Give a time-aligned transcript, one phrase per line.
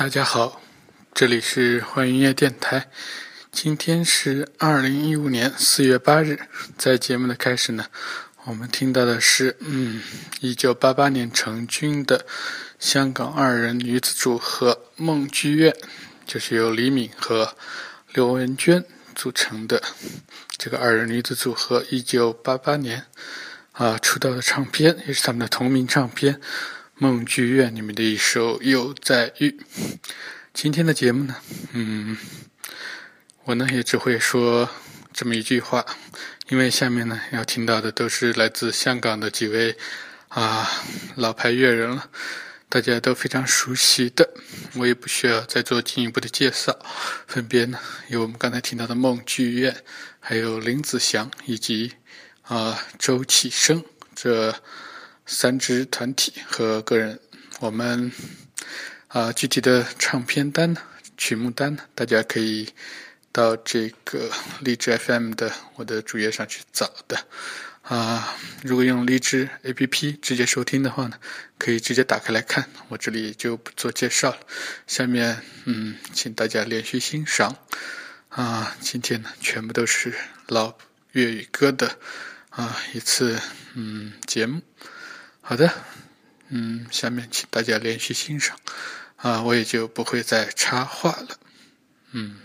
[0.00, 0.62] 大家好，
[1.12, 2.88] 这里是幻音乐电台。
[3.52, 6.38] 今天是二零一五年四月八日。
[6.78, 7.84] 在节目的开始呢，
[8.44, 10.00] 我们听到的是嗯，
[10.40, 12.24] 一九八八年成军的
[12.78, 15.76] 香港二人女子组合梦剧院，
[16.26, 17.54] 就是由李敏和
[18.14, 18.82] 刘文娟
[19.14, 19.82] 组成的
[20.56, 21.84] 这个二人女子组合。
[21.90, 23.04] 一九八八年
[23.72, 26.40] 啊，出道的唱片也是他们的同名唱片。
[27.02, 29.58] 梦剧院里面的一首《又在遇》，
[30.52, 31.34] 今天的节目呢，
[31.72, 32.14] 嗯，
[33.44, 34.68] 我呢也只会说
[35.10, 35.86] 这么一句话，
[36.50, 39.74] 因为下面呢要听到的都是来自香港的几位
[40.28, 40.68] 啊
[41.16, 42.10] 老牌乐人了，
[42.68, 44.34] 大家都非常熟悉的，
[44.74, 46.78] 我也不需要再做进一步的介绍。
[47.26, 47.78] 分别呢
[48.08, 49.74] 有我们刚才听到的梦剧院，
[50.18, 51.92] 还有林子祥以及
[52.42, 53.82] 啊周启生
[54.14, 54.54] 这。
[55.30, 57.20] 三支团体和个人，
[57.60, 58.10] 我们
[59.06, 60.76] 啊具体的唱片单
[61.16, 62.66] 曲目单，大家可以
[63.30, 64.28] 到这个
[64.60, 67.16] 荔枝 FM 的我的主页上去找的
[67.82, 68.36] 啊。
[68.64, 71.16] 如果用荔枝 APP 直接收听的话呢，
[71.58, 74.38] 可以直接打开来看，我这里就不做介绍了。
[74.88, 77.56] 下面嗯，请大家连续欣赏
[78.30, 80.12] 啊，今天呢全部都是
[80.48, 80.74] 老
[81.12, 81.96] 粤语歌的
[82.50, 83.38] 啊一次
[83.74, 84.60] 嗯节目。
[85.50, 85.68] 好的，
[86.50, 88.56] 嗯，下面请大家连续欣赏，
[89.16, 91.28] 啊，我也就不会再插话了，
[92.12, 92.36] 嗯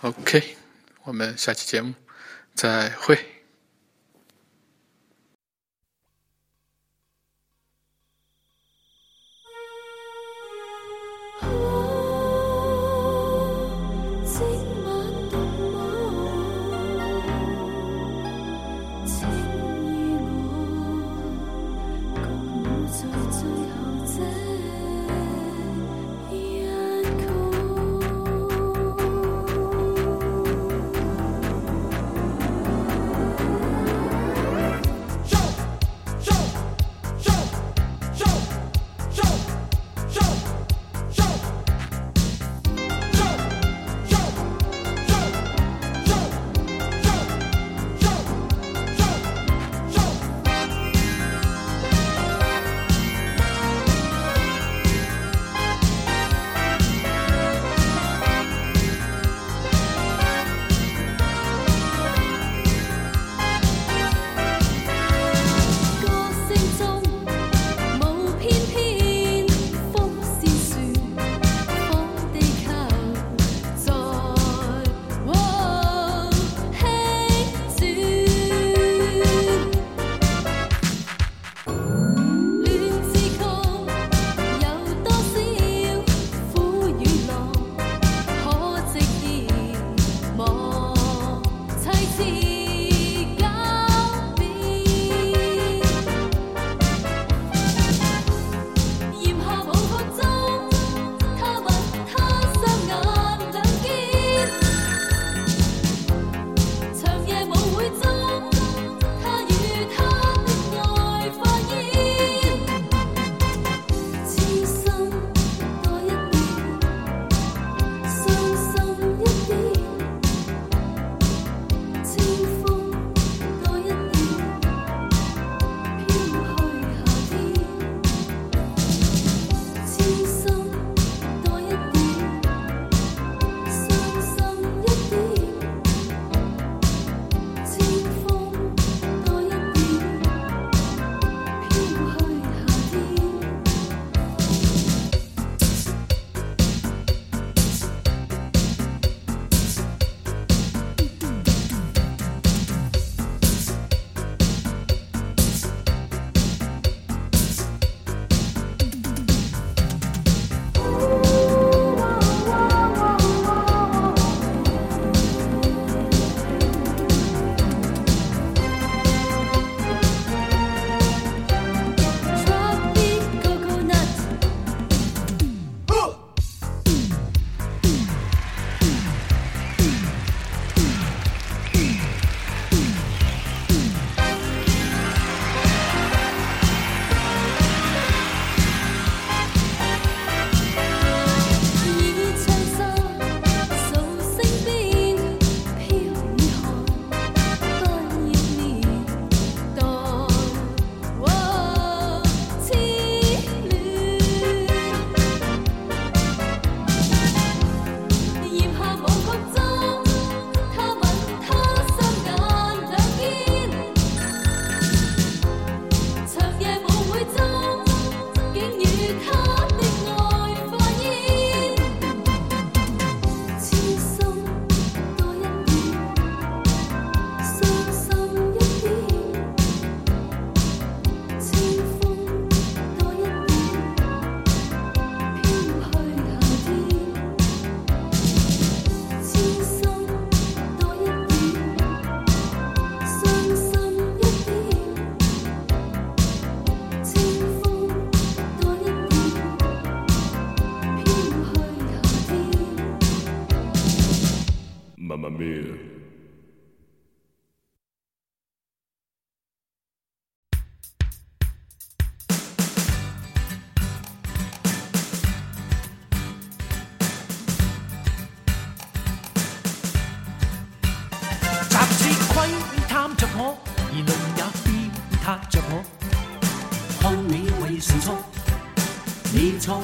[0.00, 0.56] ，OK，
[1.04, 1.94] 我们下期节目
[2.56, 3.41] 再会。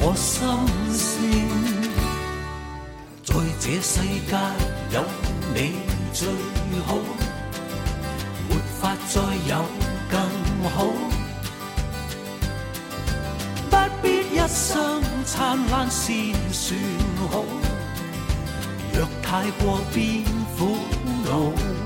[0.00, 1.09] 我心。
[3.72, 4.36] 这世界
[4.92, 5.00] 有
[5.54, 5.74] 你
[6.12, 6.26] 最
[6.86, 6.96] 好，
[8.48, 9.64] 没法再有
[10.10, 10.86] 更好。
[13.70, 16.76] 不必一生灿烂先算
[17.30, 17.44] 好，
[18.92, 20.24] 若太过变
[20.58, 20.76] 苦
[21.24, 21.79] 恼。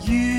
[0.07, 0.32] you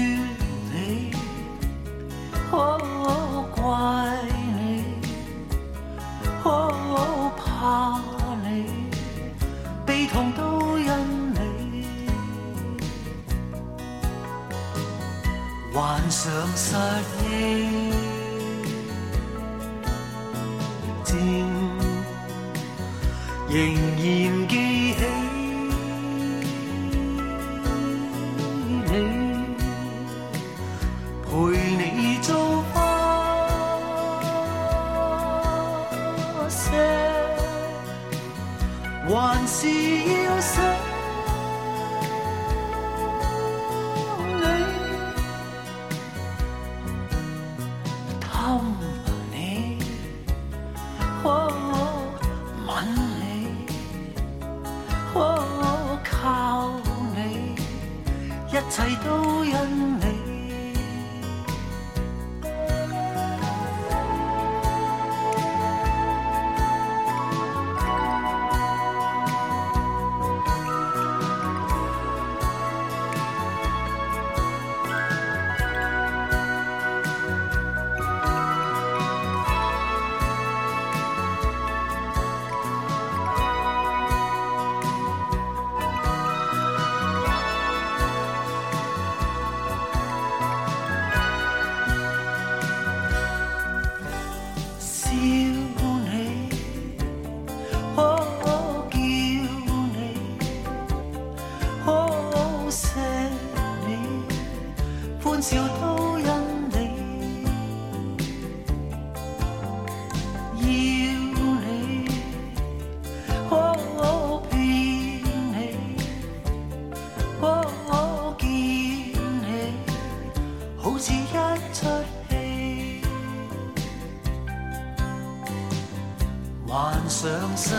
[126.74, 127.70] 幻想失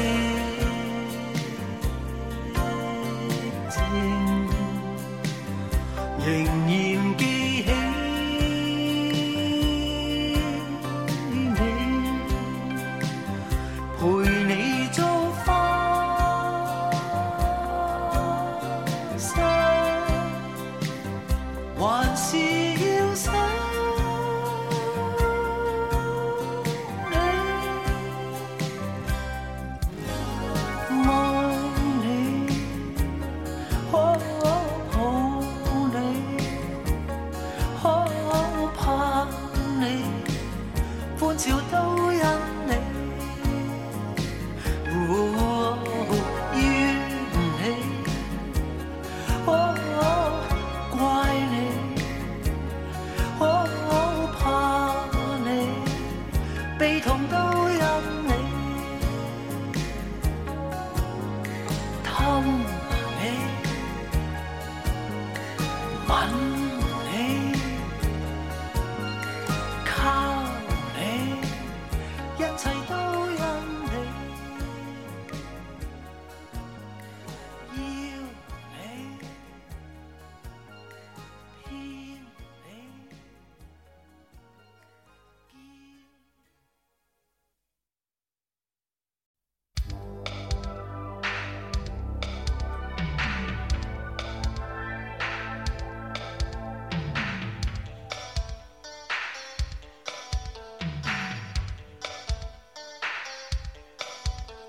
[0.00, 0.67] 忆。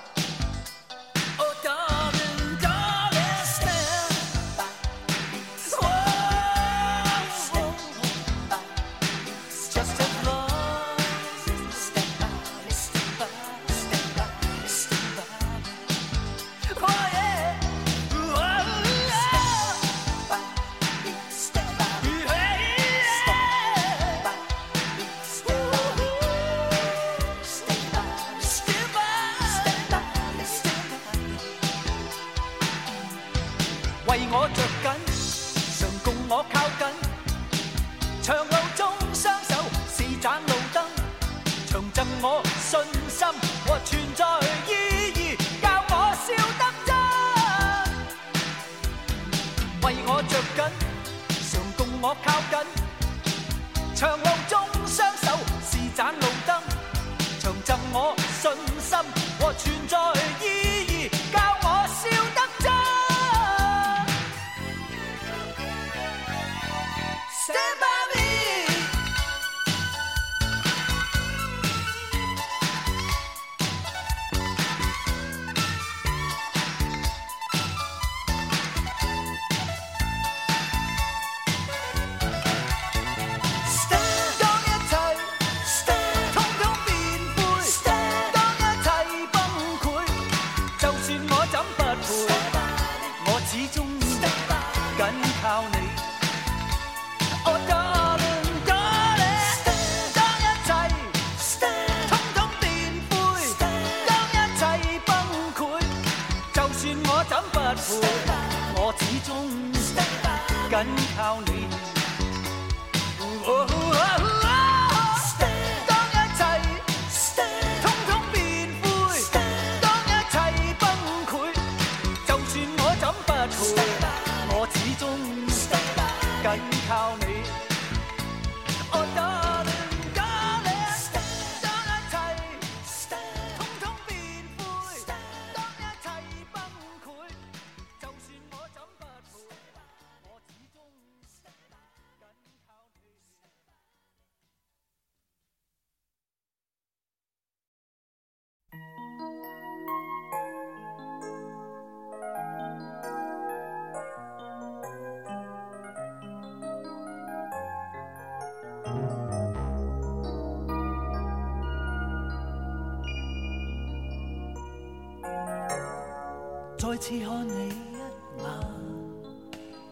[167.00, 167.68] 次看你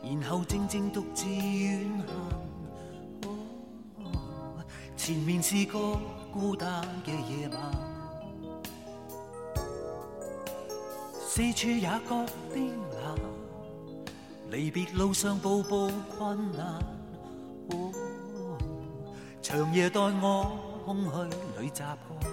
[0.02, 3.38] 一眼，然后静静独自远行。
[4.94, 5.96] 前面是个
[6.30, 7.58] 孤单嘅夜晚，
[11.26, 13.18] 四处也觉冰冷，
[14.50, 16.78] 离别路上步步困难。
[19.40, 20.50] 长夜待我
[20.84, 22.30] 空虚里乍破，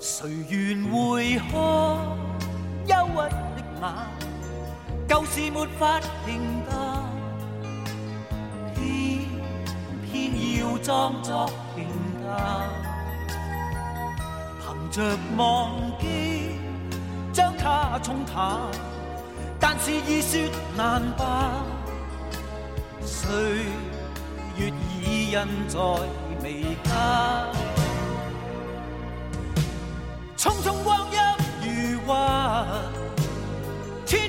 [0.00, 2.44] 谁愿回看？
[3.14, 3.14] 屈的
[3.80, 7.04] 眼，旧事没法平淡，
[8.74, 9.28] 偏
[10.10, 11.86] 偏要装作平
[12.24, 12.84] 淡。
[14.60, 16.58] 凭着忘记
[17.32, 18.58] 将它冲淡，
[19.60, 20.40] 但是易说
[20.76, 21.48] 难办，
[23.00, 23.30] 岁
[24.58, 25.78] 月已印在
[26.42, 27.73] 眉间。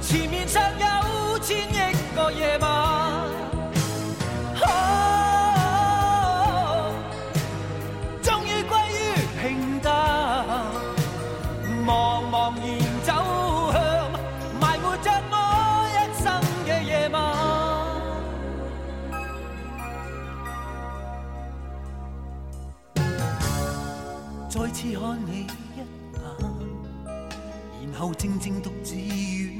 [0.01, 3.40] 前面尚有千亿个夜晚。
[28.41, 29.55] 静独自远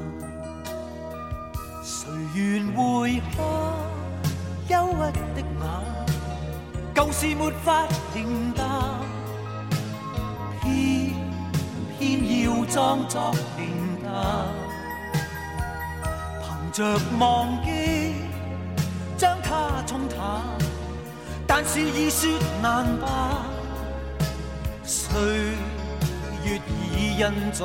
[1.82, 3.44] 谁愿回看
[4.68, 5.91] 忧郁的眼？
[7.04, 7.84] 旧事没法
[8.14, 8.64] 平淡，
[10.62, 11.10] 偏
[11.98, 14.46] 偏要装作平淡。
[16.62, 18.14] 凭着忘记
[19.16, 20.42] 将它冲淡，
[21.44, 22.30] 但是已说
[22.62, 23.08] 难办，
[24.84, 25.10] 岁
[26.44, 27.64] 月已印在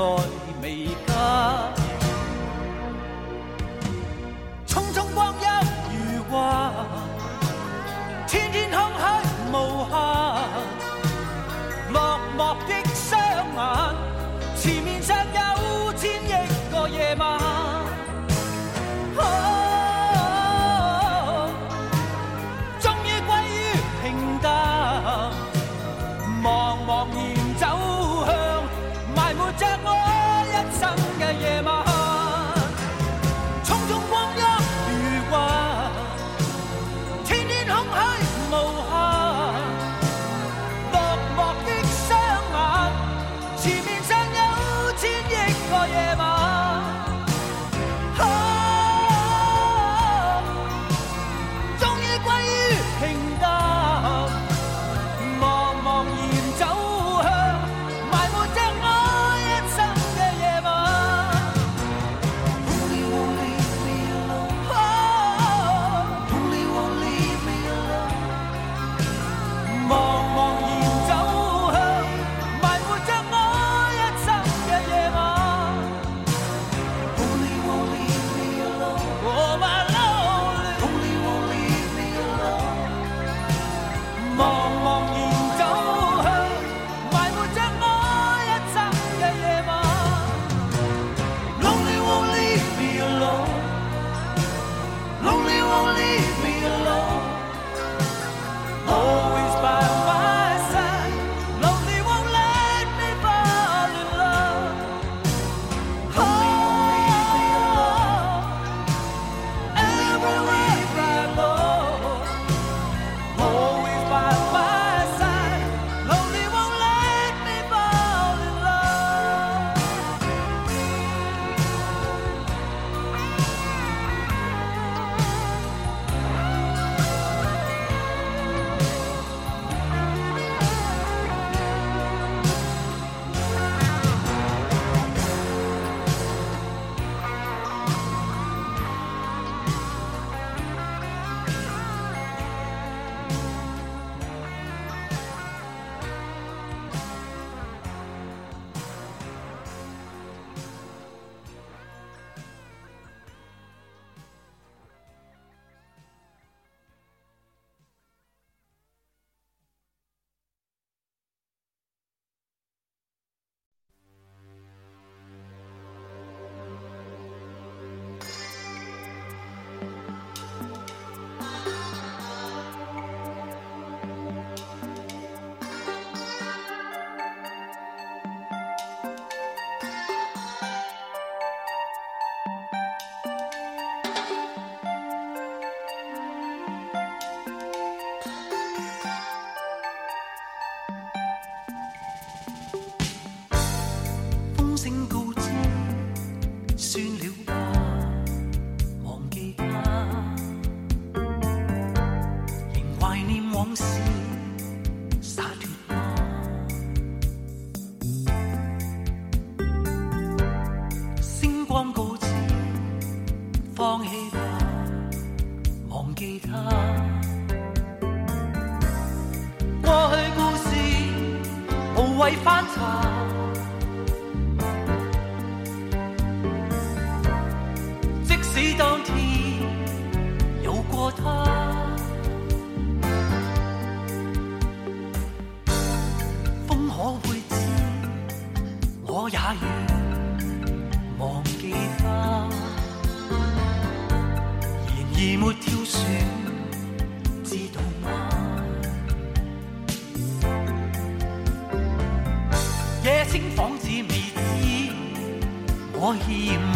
[0.59, 1.86] 眉间。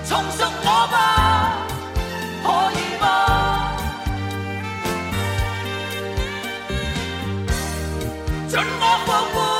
[0.04, 0.44] 重述我
[0.90, 1.23] 吧。
[8.54, 9.53] 什么风波？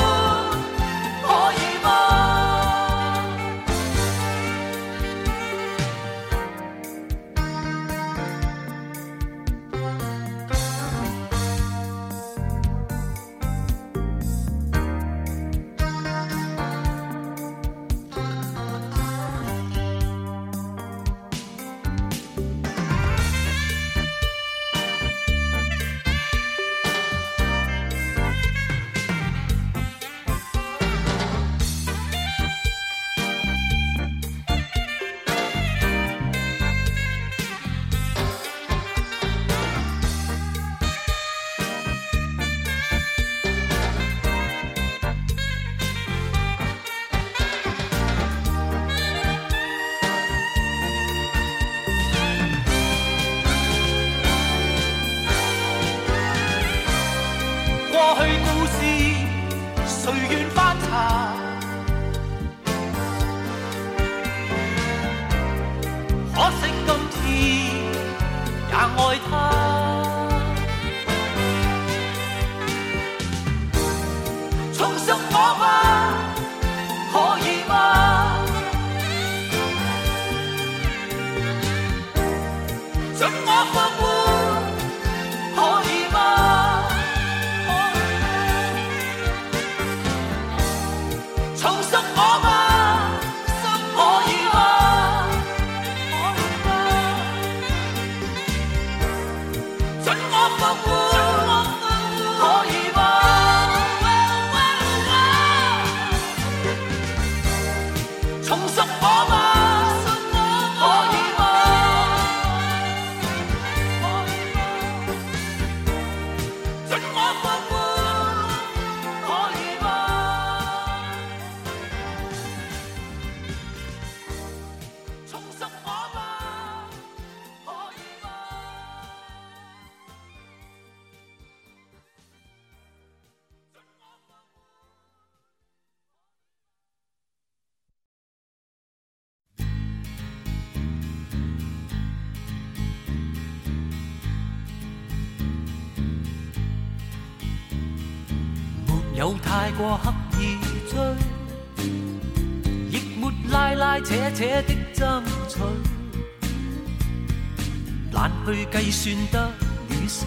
[158.95, 159.51] 算得
[159.91, 160.25] 与失，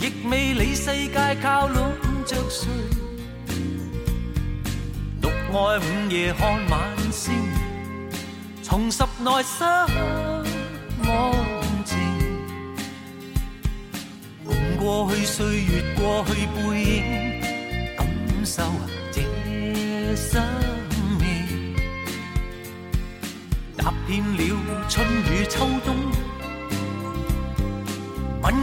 [0.00, 1.92] 亦未理世界靠拢
[2.26, 2.66] 着谁。
[5.20, 6.80] 独爱午夜看晚
[7.12, 7.34] 星，
[8.64, 10.44] 重拾内心安
[11.84, 11.96] 静。
[14.46, 16.90] 共过去岁月，过去背影，
[17.98, 18.06] 感
[18.46, 18.64] 受
[19.12, 19.20] 这
[20.16, 20.42] 生
[21.20, 21.76] 命，
[23.76, 26.20] 踏遍了春与秋冬。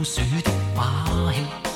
[0.01, 1.33] 老鼠的
[1.65, 1.70] 戏。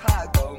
[0.00, 0.56] Chicago.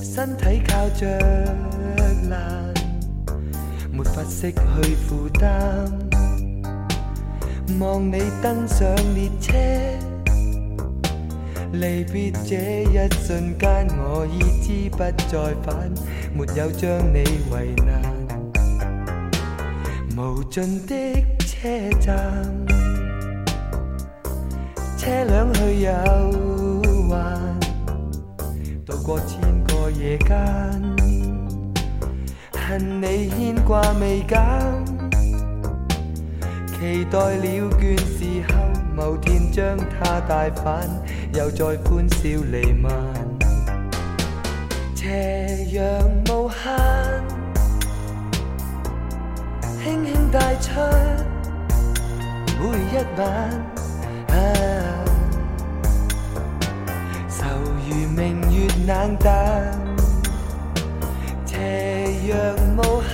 [0.00, 1.18] 身体靠着
[2.30, 2.72] 栏，
[3.90, 5.88] 没法卸去负担。
[7.80, 9.54] 望你登上列车，
[11.72, 15.92] 离别这一瞬间，我已知不再返，
[16.32, 18.00] 没有将你为难。
[20.16, 20.94] 无尽的
[21.40, 22.77] 车站。
[24.98, 25.92] 车辆去游
[27.08, 27.40] 玩，
[28.84, 29.38] 渡过千
[29.68, 30.28] 个夜间，
[32.52, 34.38] 恨你牵挂未减，
[36.80, 38.60] 期待了倦时候，
[38.96, 40.82] 某天将它带返，
[41.32, 42.90] 又再欢笑弥漫。
[44.96, 45.86] 斜阳
[46.26, 47.22] 无限，
[49.84, 50.72] 轻轻带出
[52.60, 53.77] 每一晚。
[58.88, 59.66] 冷淡，
[61.44, 62.38] 斜阳
[62.78, 63.12] 无限。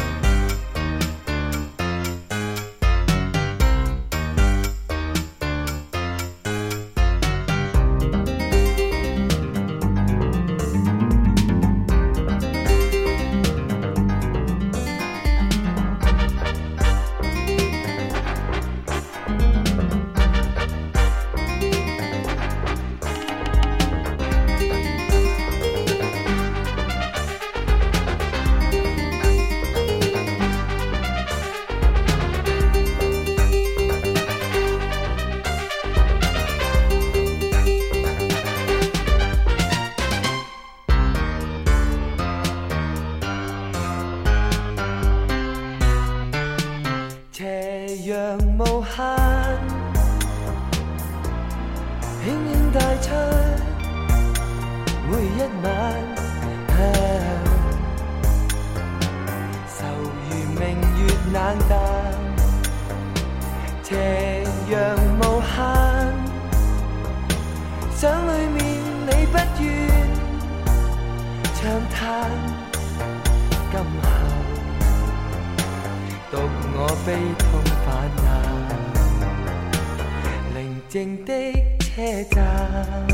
[80.90, 81.32] 静的
[81.78, 83.06] 车站，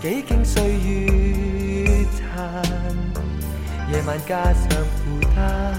[0.00, 2.64] 几经岁月残，
[3.92, 5.74] 夜晚加上负担，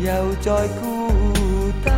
[0.00, 1.96] 又再孤单。